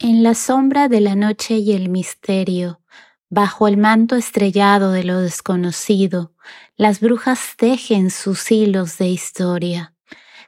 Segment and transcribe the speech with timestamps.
[0.00, 2.80] En la sombra de la noche y el misterio,
[3.30, 6.32] bajo el manto estrellado de lo desconocido,
[6.76, 9.94] las brujas tejen sus hilos de historia,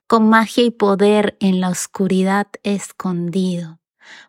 [0.08, 3.78] con magia y poder en la oscuridad escondido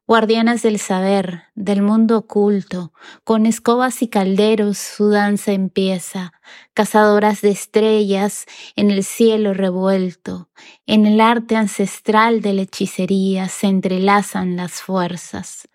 [0.07, 6.33] guardianas del saber, del mundo oculto, con escobas y calderos su danza empieza,
[6.73, 8.45] cazadoras de estrellas
[8.75, 10.49] en el cielo revuelto,
[10.85, 15.67] en el arte ancestral de la hechicería se entrelazan las fuerzas.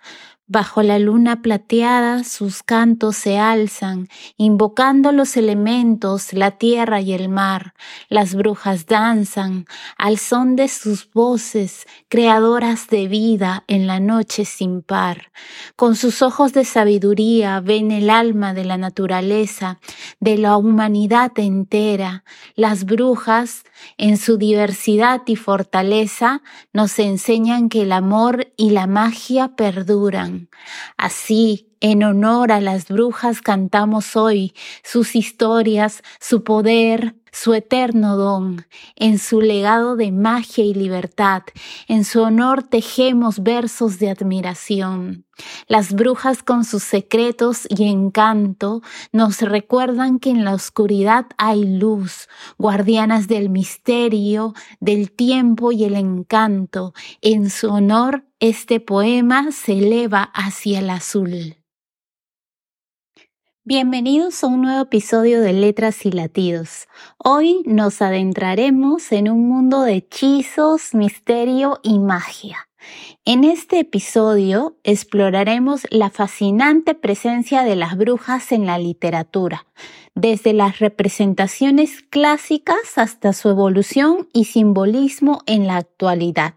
[0.53, 7.31] Bajo la luna plateada sus cantos se alzan, invocando los elementos, la tierra y el
[7.31, 7.73] mar.
[8.11, 9.65] Las brujas danzan
[9.97, 15.33] al son de sus voces, creadoras de vida en la noche sin par.
[15.75, 19.81] Con sus ojos de sabiduría ven el alma de la naturaleza,
[20.21, 22.25] de la humanidad entera.
[22.57, 23.65] Las brujas,
[23.97, 26.43] en su diversidad y fortaleza,
[26.75, 30.42] nos enseñan que el amor y la magia perduran
[30.97, 34.55] Así, en honor a las brujas cantamos hoy
[34.85, 41.43] sus historias, su poder, su eterno don, en su legado de magia y libertad,
[41.89, 45.25] en su honor tejemos versos de admiración.
[45.67, 52.29] Las brujas con sus secretos y encanto nos recuerdan que en la oscuridad hay luz,
[52.59, 56.93] guardianas del misterio, del tiempo y el encanto.
[57.23, 61.57] En su honor este poema se eleva hacia el azul.
[63.65, 66.89] Bienvenidos a un nuevo episodio de Letras y Latidos.
[67.17, 72.69] Hoy nos adentraremos en un mundo de hechizos, misterio y magia.
[73.25, 79.65] En este episodio exploraremos la fascinante presencia de las brujas en la literatura,
[80.17, 86.57] desde las representaciones clásicas hasta su evolución y simbolismo en la actualidad.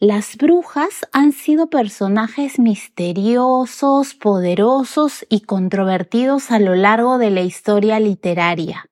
[0.00, 8.00] Las brujas han sido personajes misteriosos, poderosos y controvertidos a lo largo de la historia
[8.00, 8.90] literaria.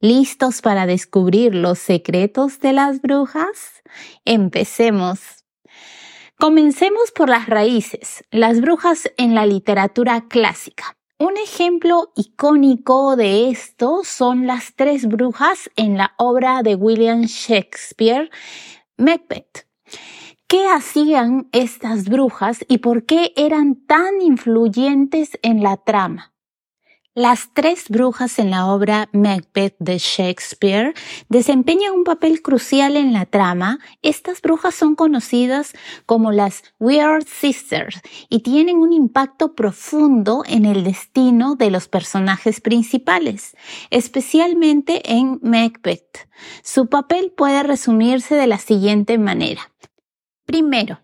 [0.00, 3.82] ¿Listos para descubrir los secretos de las brujas?
[4.24, 5.20] Empecemos.
[6.38, 10.96] Comencemos por las raíces, las brujas en la literatura clásica.
[11.18, 18.30] Un ejemplo icónico de esto son las tres brujas en la obra de William Shakespeare,
[18.96, 19.67] Macbeth.
[20.50, 26.32] ¿Qué hacían estas brujas y por qué eran tan influyentes en la trama?
[27.12, 30.94] Las tres brujas en la obra Macbeth de Shakespeare
[31.28, 33.78] desempeñan un papel crucial en la trama.
[34.00, 35.74] Estas brujas son conocidas
[36.06, 38.00] como las Weird Sisters
[38.30, 43.54] y tienen un impacto profundo en el destino de los personajes principales,
[43.90, 46.26] especialmente en Macbeth.
[46.62, 49.70] Su papel puede resumirse de la siguiente manera.
[50.48, 50.98] Primero,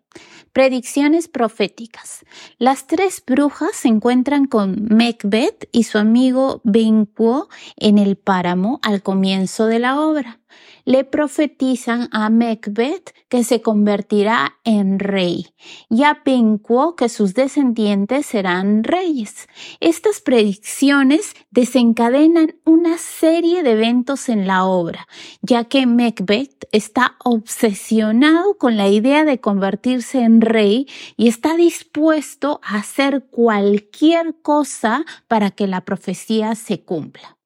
[0.55, 2.25] predicciones proféticas.
[2.57, 9.03] Las tres brujas se encuentran con Macbeth y su amigo Banquo en el páramo al
[9.03, 10.41] comienzo de la obra
[10.85, 15.47] le profetizan a Macbeth que se convertirá en rey
[15.89, 19.49] y a Banquo que sus descendientes serán reyes.
[19.81, 25.09] Estas predicciones desencadenan una serie de eventos en la obra,
[25.41, 30.87] ya que Macbeth está obsesionado con la idea de convertirse en rey
[31.17, 37.39] y está dispuesto a hacer cualquier cosa para que la profecía se cumpla.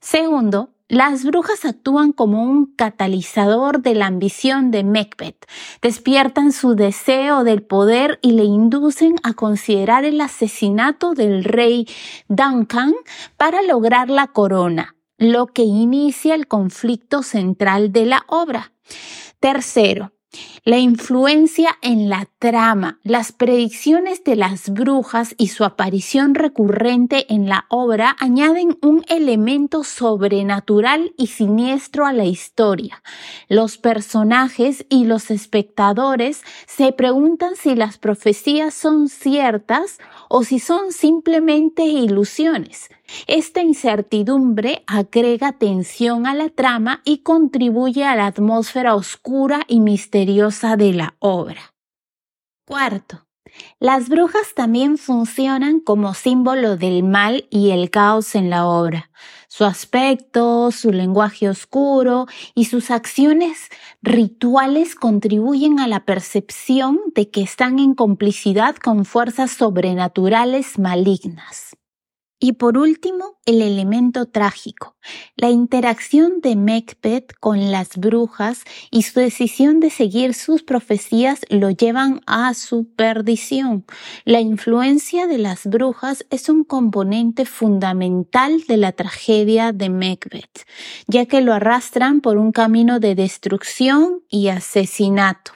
[0.00, 5.46] Segundo, las brujas actúan como un catalizador de la ambición de Macbeth,
[5.80, 11.88] despiertan su deseo del poder y le inducen a considerar el asesinato del rey
[12.28, 12.92] Duncan
[13.38, 18.72] para lograr la corona, lo que inicia el conflicto central de la obra.
[19.40, 20.12] Tercero,
[20.64, 27.48] la influencia en la trama, las predicciones de las brujas y su aparición recurrente en
[27.48, 33.02] la obra añaden un elemento sobrenatural y siniestro a la historia.
[33.48, 40.92] Los personajes y los espectadores se preguntan si las profecías son ciertas o si son
[40.92, 42.88] simplemente ilusiones.
[43.26, 50.76] Esta incertidumbre agrega tensión a la trama y contribuye a la atmósfera oscura y misteriosa
[50.76, 51.74] de la obra.
[52.66, 53.26] Cuarto,
[53.78, 59.10] las brujas también funcionan como símbolo del mal y el caos en la obra.
[59.48, 63.68] Su aspecto, su lenguaje oscuro y sus acciones
[64.00, 71.76] rituales contribuyen a la percepción de que están en complicidad con fuerzas sobrenaturales malignas.
[72.44, 74.96] Y por último, el elemento trágico,
[75.36, 81.70] la interacción de Macbeth con las brujas y su decisión de seguir sus profecías lo
[81.70, 83.86] llevan a su perdición.
[84.24, 90.66] La influencia de las brujas es un componente fundamental de la tragedia de Macbeth,
[91.06, 95.52] ya que lo arrastran por un camino de destrucción y asesinato.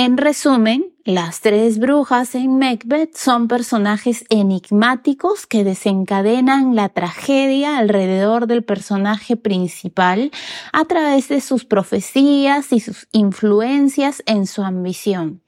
[0.00, 8.46] En resumen, las tres brujas en Macbeth son personajes enigmáticos que desencadenan la tragedia alrededor
[8.46, 10.30] del personaje principal
[10.72, 15.42] a través de sus profecías y sus influencias en su ambición.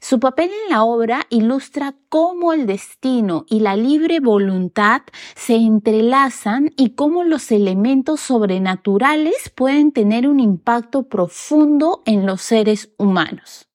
[0.00, 5.02] Su papel en la obra ilustra cómo el destino y la libre voluntad
[5.34, 12.90] se entrelazan y cómo los elementos sobrenaturales pueden tener un impacto profundo en los seres
[12.98, 13.66] humanos.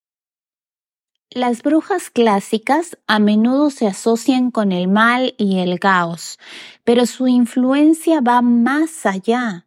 [1.34, 6.38] Las brujas clásicas a menudo se asocian con el mal y el caos,
[6.84, 9.66] pero su influencia va más allá.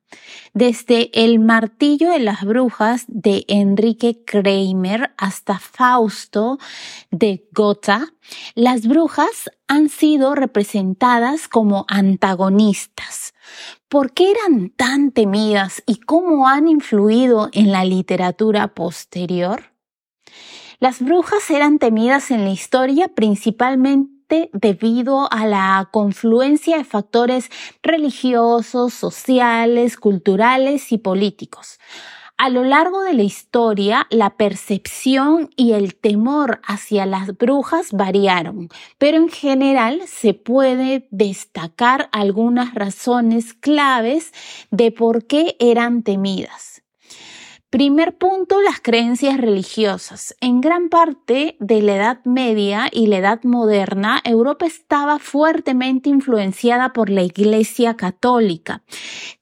[0.53, 6.59] Desde El martillo de las brujas de Enrique Kramer hasta Fausto
[7.11, 8.13] de Gotha,
[8.55, 13.33] las brujas han sido representadas como antagonistas.
[13.89, 19.74] ¿Por qué eran tan temidas y cómo han influido en la literatura posterior?
[20.85, 27.49] Las brujas eran temidas en la historia principalmente debido a la confluencia de factores
[27.83, 31.79] religiosos, sociales, culturales y políticos.
[32.37, 38.69] A lo largo de la historia, la percepción y el temor hacia las brujas variaron,
[38.99, 44.35] pero en general se puede destacar algunas razones claves
[44.71, 46.74] de por qué eran temidas.
[47.75, 50.37] Primer punto, las creencias religiosas.
[50.41, 56.93] En gran parte de la Edad Media y la Edad Moderna, Europa estaba fuertemente influenciada
[56.93, 58.85] por la Iglesia Católica,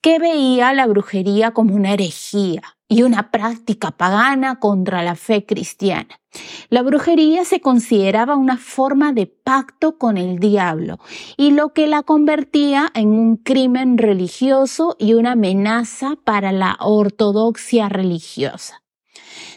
[0.00, 2.62] que veía la brujería como una herejía
[2.92, 6.20] y una práctica pagana contra la fe cristiana.
[6.68, 10.98] La brujería se consideraba una forma de pacto con el diablo
[11.38, 17.88] y lo que la convertía en un crimen religioso y una amenaza para la ortodoxia
[17.88, 18.82] religiosa.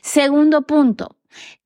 [0.01, 1.14] Segundo punto,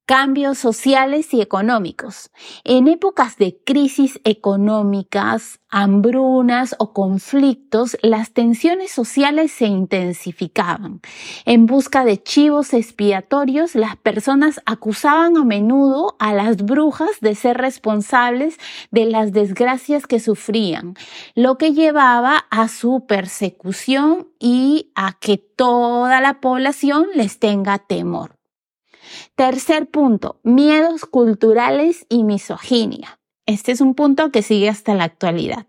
[0.09, 2.31] cambios sociales y económicos.
[2.63, 11.01] En épocas de crisis económicas, hambrunas o conflictos, las tensiones sociales se intensificaban.
[11.45, 17.57] En busca de chivos expiatorios, las personas acusaban a menudo a las brujas de ser
[17.57, 18.57] responsables
[18.89, 20.95] de las desgracias que sufrían,
[21.35, 28.38] lo que llevaba a su persecución y a que toda la población les tenga temor.
[29.35, 33.19] Tercer punto, miedos culturales y misoginia.
[33.45, 35.65] Este es un punto que sigue hasta la actualidad.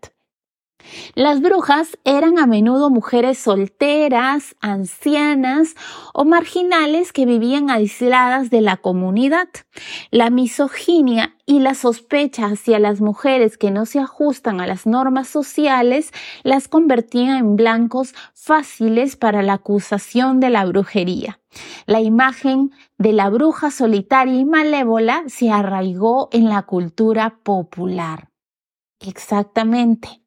[1.14, 5.74] Las brujas eran a menudo mujeres solteras, ancianas
[6.14, 9.48] o marginales que vivían aisladas de la comunidad.
[10.10, 15.28] La misoginia y la sospecha hacia las mujeres que no se ajustan a las normas
[15.28, 16.12] sociales
[16.42, 21.40] las convertían en blancos fáciles para la acusación de la brujería.
[21.86, 28.30] La imagen de la bruja solitaria y malévola se arraigó en la cultura popular.
[29.00, 30.19] Exactamente.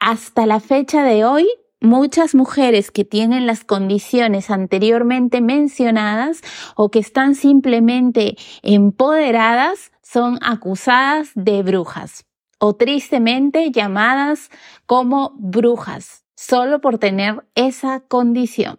[0.00, 1.46] Hasta la fecha de hoy,
[1.78, 6.40] muchas mujeres que tienen las condiciones anteriormente mencionadas
[6.74, 12.24] o que están simplemente empoderadas son acusadas de brujas
[12.58, 14.48] o tristemente llamadas
[14.86, 18.78] como brujas solo por tener esa condición.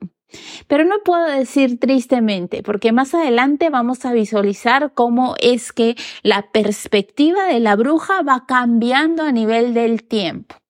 [0.65, 6.51] Pero no puedo decir tristemente, porque más adelante vamos a visualizar cómo es que la
[6.51, 10.60] perspectiva de la bruja va cambiando a nivel del tiempo.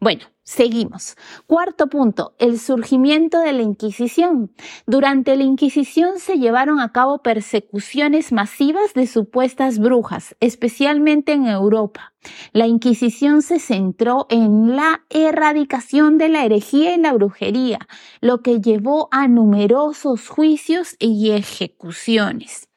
[0.00, 1.14] Bueno, Seguimos.
[1.46, 4.52] Cuarto punto, el surgimiento de la Inquisición.
[4.86, 12.11] Durante la Inquisición se llevaron a cabo persecuciones masivas de supuestas brujas, especialmente en Europa.
[12.52, 17.80] La Inquisición se centró en la erradicación de la herejía y la brujería,
[18.20, 22.68] lo que llevó a numerosos juicios y ejecuciones.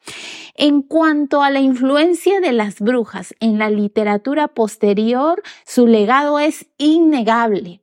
[0.54, 6.66] En cuanto a la influencia de las brujas en la literatura posterior, su legado es
[6.78, 7.82] innegable.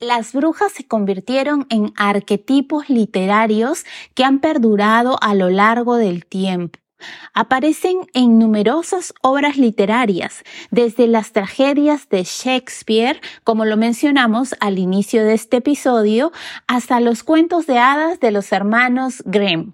[0.00, 3.84] Las brujas se convirtieron en arquetipos literarios
[4.14, 6.83] que han perdurado a lo largo del tiempo.
[7.32, 15.24] Aparecen en numerosas obras literarias, desde las tragedias de Shakespeare, como lo mencionamos al inicio
[15.24, 16.32] de este episodio,
[16.66, 19.72] hasta los cuentos de hadas de los hermanos Grimm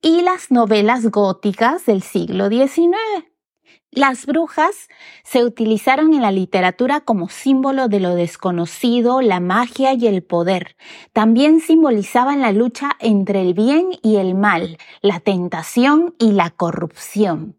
[0.00, 3.31] y las novelas góticas del siglo XIX.
[3.94, 4.88] Las brujas
[5.22, 10.76] se utilizaron en la literatura como símbolo de lo desconocido, la magia y el poder.
[11.12, 17.58] También simbolizaban la lucha entre el bien y el mal, la tentación y la corrupción.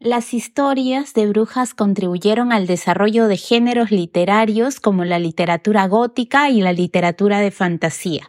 [0.00, 6.60] Las historias de brujas contribuyeron al desarrollo de géneros literarios como la literatura gótica y
[6.60, 8.28] la literatura de fantasía.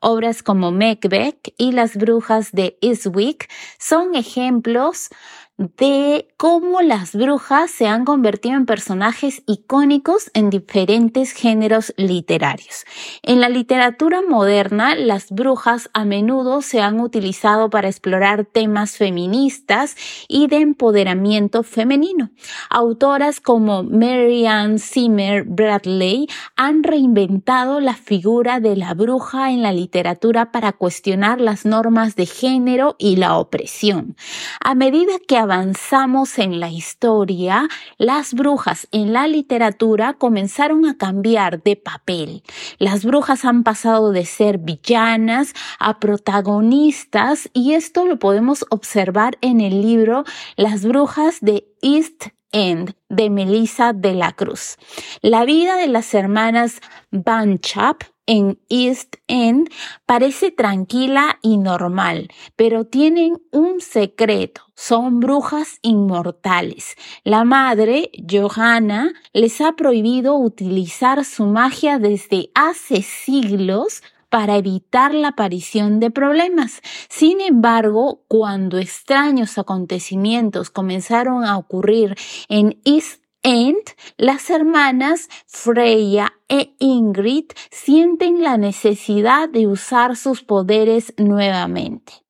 [0.00, 5.10] Obras como Macbeth y Las brujas de Eastwick son ejemplos
[5.58, 12.84] de cómo las brujas se han convertido en personajes icónicos en diferentes géneros literarios.
[13.22, 19.94] En la literatura moderna, las brujas a menudo se han utilizado para explorar temas feministas
[20.26, 22.30] y de empoderamiento femenino.
[22.70, 29.72] Autoras como Mary Ann Zimmer Bradley han reinventado la figura de la bruja en la
[29.72, 34.16] literatura para cuestionar las normas de género y la opresión.
[34.60, 37.68] A medida que avanzamos en la historia,
[37.98, 42.42] las brujas en la literatura comenzaron a cambiar de papel.
[42.78, 49.60] Las brujas han pasado de ser villanas a protagonistas y esto lo podemos observar en
[49.60, 50.24] el libro
[50.56, 54.76] Las brujas de East End de Melissa de la Cruz.
[55.22, 56.80] La vida de las hermanas
[57.10, 59.68] Banchap en East End
[60.06, 64.62] parece tranquila y normal, pero tienen un secreto.
[64.74, 66.96] Son brujas inmortales.
[67.24, 74.02] La madre, Johanna, les ha prohibido utilizar su magia desde hace siglos
[74.32, 76.80] para evitar la aparición de problemas.
[77.10, 82.16] Sin embargo, cuando extraños acontecimientos comenzaron a ocurrir
[82.48, 83.82] en East End,
[84.18, 92.21] las hermanas Freya e Ingrid sienten la necesidad de usar sus poderes nuevamente.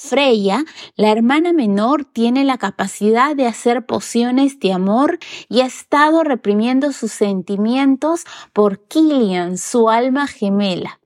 [0.00, 0.64] Freya,
[0.94, 6.92] la hermana menor, tiene la capacidad de hacer pociones de amor y ha estado reprimiendo
[6.92, 11.00] sus sentimientos por Killian, su alma gemela.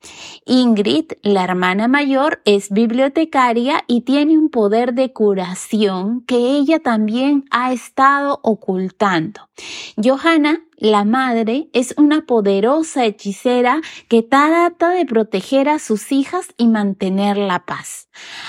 [0.44, 7.46] Ingrid, la hermana mayor, es bibliotecaria y tiene un poder de curación que ella también
[7.50, 9.48] ha estado ocultando.
[9.96, 16.66] Johanna la madre es una poderosa hechicera que trata de proteger a sus hijas y
[16.66, 18.08] mantener la paz.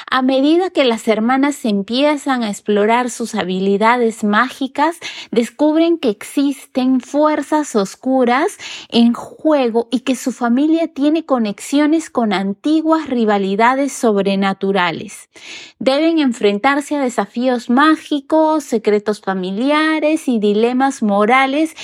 [0.10, 4.98] A medida que las hermanas empiezan a explorar sus habilidades mágicas,
[5.30, 8.58] descubren que existen fuerzas oscuras
[8.90, 15.30] en juego y que su familia tiene conexiones con antiguas rivalidades sobrenaturales.
[15.78, 21.76] Deben enfrentarse a desafíos mágicos, secretos familiares y dilemas morales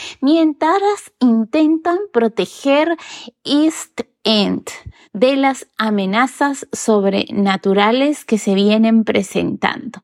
[1.20, 2.98] intentan proteger
[3.44, 4.70] East End
[5.14, 10.02] de las amenazas sobrenaturales que se vienen presentando.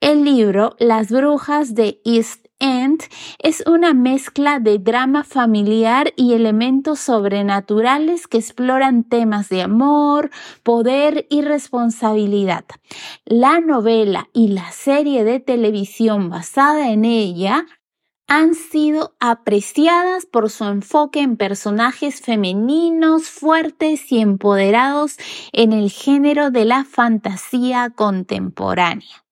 [0.00, 3.02] El libro Las brujas de East End
[3.38, 10.30] es una mezcla de drama familiar y elementos sobrenaturales que exploran temas de amor,
[10.62, 12.64] poder y responsabilidad.
[13.24, 17.66] La novela y la serie de televisión basada en ella
[18.28, 25.16] han sido apreciadas por su enfoque en personajes femeninos, fuertes y empoderados
[25.52, 29.24] en el género de la fantasía contemporánea.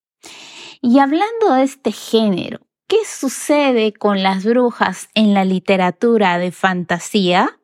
[0.82, 7.60] Y hablando de este género, ¿qué sucede con las brujas en la literatura de fantasía?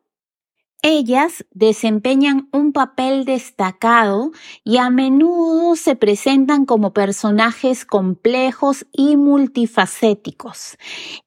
[0.83, 4.31] Ellas desempeñan un papel destacado
[4.63, 10.77] y a menudo se presentan como personajes complejos y multifacéticos.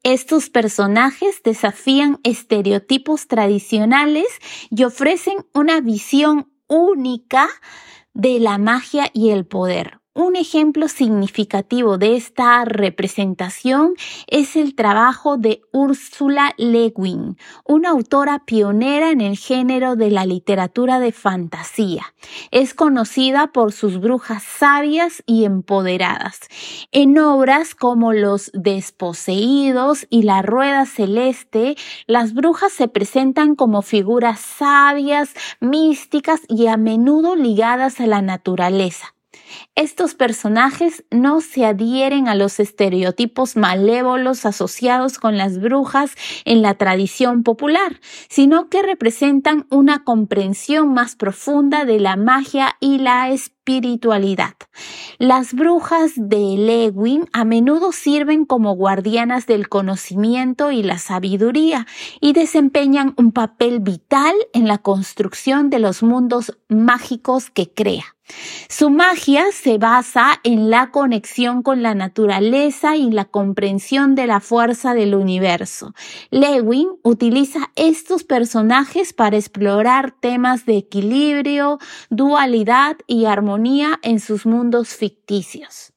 [0.02, 4.26] Estos personajes desafían estereotipos tradicionales
[4.70, 7.48] y ofrecen una visión única
[8.14, 9.99] de la magia y el poder.
[10.12, 13.94] Un ejemplo significativo de esta representación
[14.26, 20.26] es el trabajo de Ursula Le Guin, una autora pionera en el género de la
[20.26, 22.12] literatura de fantasía.
[22.50, 26.40] Es conocida por sus brujas sabias y empoderadas.
[26.90, 31.76] En obras como Los desposeídos y La rueda celeste,
[32.08, 39.14] las brujas se presentan como figuras sabias, místicas y a menudo ligadas a la naturaleza.
[39.74, 46.14] Estos personajes no se adhieren a los estereotipos malévolos asociados con las brujas
[46.44, 52.98] en la tradición popular, sino que representan una comprensión más profunda de la magia y
[52.98, 54.54] la espiritualidad espiritualidad.
[55.18, 61.86] Las brujas de Lewin a menudo sirven como guardianas del conocimiento y la sabiduría
[62.20, 68.16] y desempeñan un papel vital en la construcción de los mundos mágicos que crea.
[68.68, 74.40] Su magia se basa en la conexión con la naturaleza y la comprensión de la
[74.40, 75.94] fuerza del universo.
[76.30, 83.59] Lewin utiliza estos personajes para explorar temas de equilibrio, dualidad y armonía
[84.02, 85.92] en sus mundos ficticios.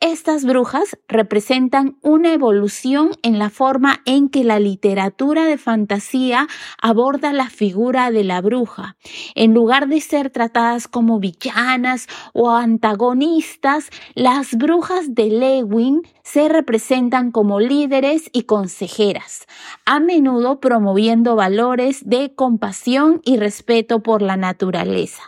[0.00, 6.46] Estas brujas representan una evolución en la forma en que la literatura de fantasía
[6.82, 8.96] aborda la figura de la bruja.
[9.34, 17.30] En lugar de ser tratadas como villanas o antagonistas, las brujas de Lewin se representan
[17.30, 19.46] como líderes y consejeras,
[19.86, 25.22] a menudo promoviendo valores de compasión y respeto por la naturaleza.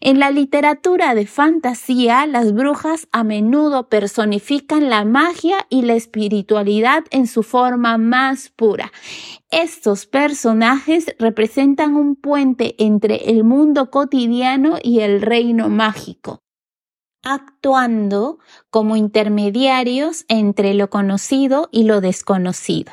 [0.00, 7.04] En la literatura de fantasía, las brujas a menudo personifican la magia y la espiritualidad
[7.10, 8.92] en su forma más pura.
[9.50, 16.40] Estos personajes representan un puente entre el mundo cotidiano y el reino mágico
[17.24, 18.38] actuando
[18.70, 22.92] como intermediarios entre lo conocido y lo desconocido.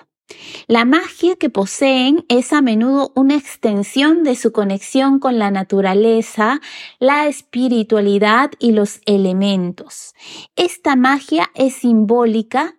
[0.67, 6.61] La magia que poseen es a menudo una extensión de su conexión con la naturaleza,
[6.99, 10.13] la espiritualidad y los elementos.
[10.55, 12.75] Esta magia es simbólica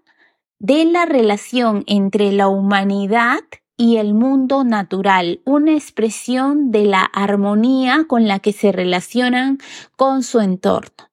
[0.58, 3.40] de la relación entre la humanidad
[3.76, 9.58] y el mundo natural, una expresión de la armonía con la que se relacionan
[9.96, 11.10] con su entorno.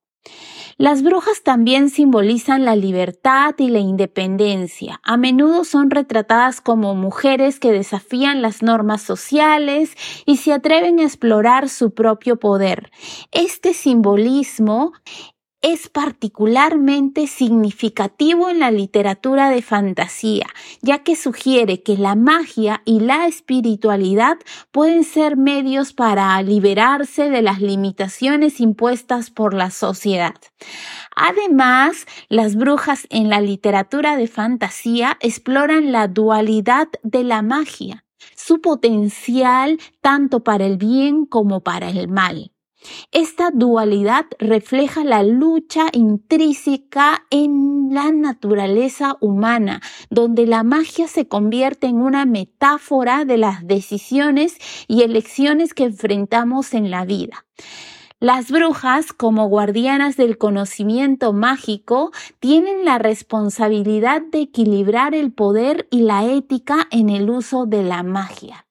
[0.80, 5.02] Las brujas también simbolizan la libertad y la independencia.
[5.04, 11.04] A menudo son retratadas como mujeres que desafían las normas sociales y se atreven a
[11.04, 12.92] explorar su propio poder.
[13.34, 14.94] Este simbolismo
[15.62, 20.48] es particularmente significativo en la literatura de fantasía,
[20.82, 24.38] ya que sugiere que la magia y la espiritualidad
[24.72, 30.36] pueden ser medios para liberarse de las limitaciones impuestas por la sociedad.
[31.16, 38.62] Además, las brujas en la literatura de fantasía exploran la dualidad de la magia, su
[38.62, 42.52] potencial tanto para el bien como para el mal.
[43.12, 51.88] Esta dualidad refleja la lucha intrínseca en la naturaleza humana, donde la magia se convierte
[51.88, 57.46] en una metáfora de las decisiones y elecciones que enfrentamos en la vida.
[58.22, 66.02] Las brujas, como guardianas del conocimiento mágico, tienen la responsabilidad de equilibrar el poder y
[66.02, 68.66] la ética en el uso de la magia.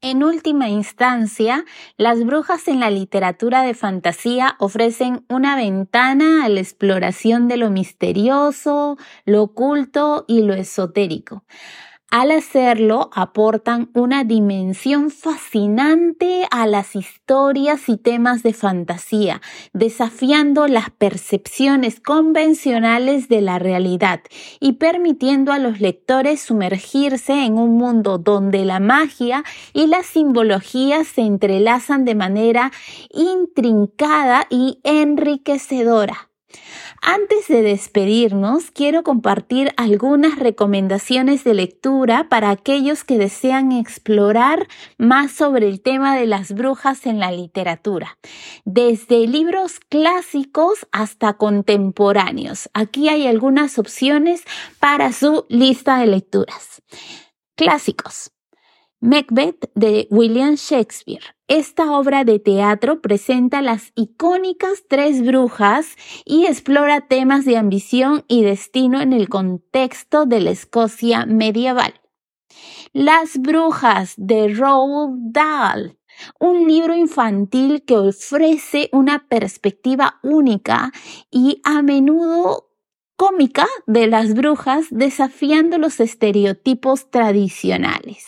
[0.00, 1.64] En última instancia,
[1.96, 7.68] las brujas en la literatura de fantasía ofrecen una ventana a la exploración de lo
[7.70, 11.42] misterioso, lo oculto y lo esotérico.
[12.10, 19.42] Al hacerlo, aportan una dimensión fascinante a las historias y temas de fantasía,
[19.74, 24.22] desafiando las percepciones convencionales de la realidad
[24.58, 29.44] y permitiendo a los lectores sumergirse en un mundo donde la magia
[29.74, 32.72] y la simbología se entrelazan de manera
[33.10, 36.27] intrincada y enriquecedora.
[37.00, 45.32] Antes de despedirnos, quiero compartir algunas recomendaciones de lectura para aquellos que desean explorar más
[45.32, 48.18] sobre el tema de las brujas en la literatura,
[48.64, 52.68] desde libros clásicos hasta contemporáneos.
[52.74, 54.42] Aquí hay algunas opciones
[54.80, 56.82] para su lista de lecturas.
[57.54, 58.32] Clásicos.
[59.00, 61.37] Macbeth de William Shakespeare.
[61.48, 68.42] Esta obra de teatro presenta las icónicas tres brujas y explora temas de ambición y
[68.42, 71.94] destino en el contexto de la Escocia medieval.
[72.92, 75.98] Las brujas de Roald Dahl.
[76.38, 80.92] Un libro infantil que ofrece una perspectiva única
[81.30, 82.68] y a menudo
[83.16, 88.26] cómica de las brujas desafiando los estereotipos tradicionales.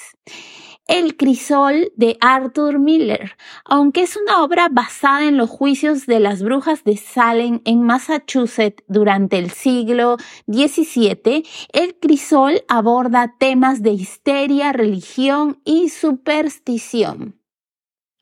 [0.86, 6.42] El crisol de Arthur Miller, aunque es una obra basada en los juicios de las
[6.42, 10.16] brujas de Salem en Massachusetts durante el siglo
[10.46, 17.40] XVII, el crisol aborda temas de histeria, religión y superstición.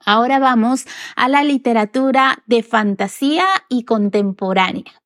[0.04, 5.02] Ahora vamos a la literatura de fantasía y contemporánea.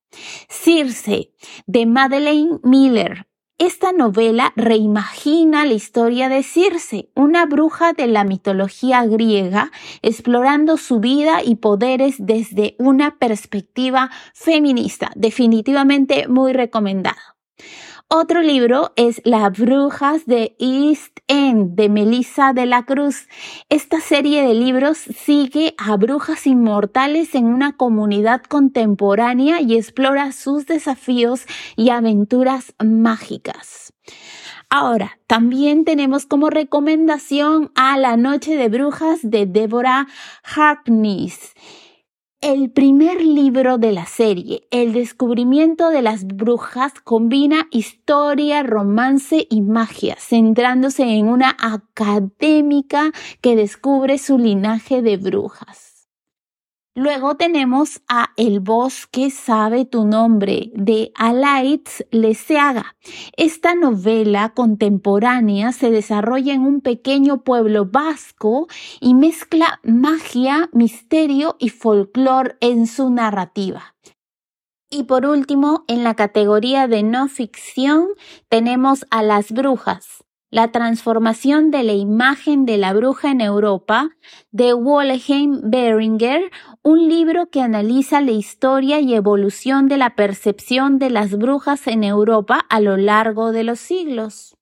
[0.48, 1.32] Circe,
[1.66, 3.26] de Madeleine Miller,
[3.66, 9.70] esta novela reimagina la historia de Circe, una bruja de la mitología griega,
[10.02, 15.12] explorando su vida y poderes desde una perspectiva feminista.
[15.14, 17.20] Definitivamente muy recomendado.
[18.14, 23.26] Otro libro es Las Brujas de East End de Melissa de la Cruz.
[23.70, 30.66] Esta serie de libros sigue a brujas inmortales en una comunidad contemporánea y explora sus
[30.66, 33.94] desafíos y aventuras mágicas.
[34.68, 40.06] Ahora, también tenemos como recomendación a La Noche de Brujas de Deborah
[40.44, 41.54] Harkness
[42.42, 49.62] el primer libro de la serie, El descubrimiento de las brujas, combina historia, romance y
[49.62, 55.91] magia, centrándose en una académica que descubre su linaje de brujas.
[56.94, 62.96] Luego tenemos a El bosque sabe tu nombre de Alaitz Leseaga.
[63.34, 68.68] Esta novela contemporánea se desarrolla en un pequeño pueblo vasco
[69.00, 73.94] y mezcla magia, misterio y folclore en su narrativa.
[74.90, 78.08] Y por último, en la categoría de no ficción
[78.50, 84.10] tenemos a Las Brujas, la transformación de la imagen de la bruja en Europa
[84.50, 86.50] de Wolheim Beringer,
[86.82, 92.04] un libro que analiza la historia y evolución de la percepción de las brujas en
[92.04, 94.54] Europa a lo largo de los siglos.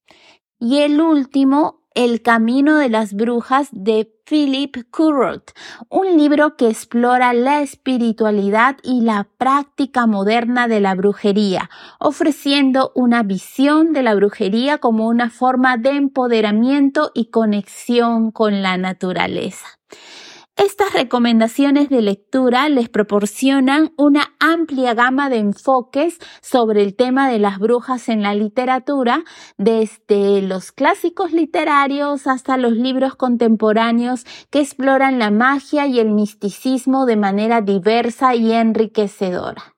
[0.60, 5.50] Y el último, el camino de las brujas de Philip Currott,
[5.88, 13.24] un libro que explora la espiritualidad y la práctica moderna de la brujería, ofreciendo una
[13.24, 19.66] visión de la brujería como una forma de empoderamiento y conexión con la naturaleza.
[20.56, 27.38] Estas recomendaciones de lectura les proporcionan una amplia gama de enfoques sobre el tema de
[27.38, 29.24] las brujas en la literatura,
[29.56, 37.06] desde los clásicos literarios hasta los libros contemporáneos que exploran la magia y el misticismo
[37.06, 39.76] de manera diversa y enriquecedora.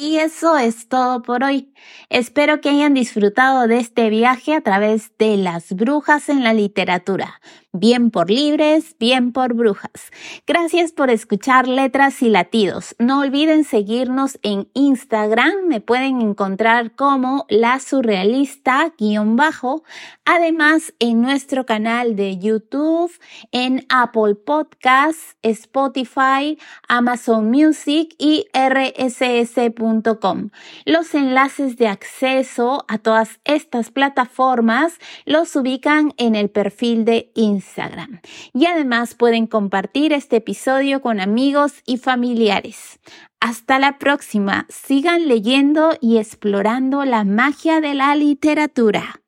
[0.00, 1.74] Y eso es todo por hoy.
[2.08, 7.40] Espero que hayan disfrutado de este viaje a través de las brujas en la literatura
[7.78, 10.10] bien por libres, bien por brujas.
[10.46, 12.94] Gracias por escuchar letras y latidos.
[12.98, 19.82] No olviden seguirnos en Instagram, me pueden encontrar como la surrealista guion bajo,
[20.24, 23.12] además en nuestro canal de YouTube,
[23.52, 30.50] en Apple Podcasts, Spotify, Amazon Music y rss.com.
[30.84, 37.67] Los enlaces de acceso a todas estas plataformas los ubican en el perfil de Instagram.
[37.68, 38.20] Instagram.
[38.54, 42.98] Y además pueden compartir este episodio con amigos y familiares.
[43.40, 44.66] Hasta la próxima.
[44.68, 49.20] Sigan leyendo y explorando la magia de la literatura.